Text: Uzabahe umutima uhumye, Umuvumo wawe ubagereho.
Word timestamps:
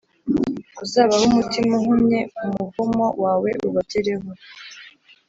Uzabahe 0.83 1.23
umutima 1.31 1.71
uhumye, 1.79 2.19
Umuvumo 2.45 3.05
wawe 3.23 3.49
ubagereho. 3.67 4.29